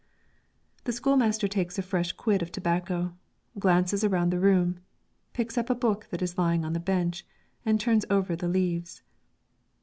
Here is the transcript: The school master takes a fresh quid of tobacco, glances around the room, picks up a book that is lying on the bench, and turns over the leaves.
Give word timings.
The 0.85 0.93
school 0.93 1.15
master 1.15 1.47
takes 1.47 1.77
a 1.77 1.83
fresh 1.83 2.11
quid 2.11 2.41
of 2.41 2.51
tobacco, 2.51 3.13
glances 3.59 4.03
around 4.03 4.31
the 4.31 4.39
room, 4.39 4.79
picks 5.31 5.59
up 5.59 5.69
a 5.69 5.75
book 5.75 6.07
that 6.09 6.23
is 6.23 6.39
lying 6.39 6.65
on 6.65 6.73
the 6.73 6.79
bench, 6.79 7.23
and 7.67 7.79
turns 7.79 8.03
over 8.09 8.35
the 8.35 8.47
leaves. 8.47 9.03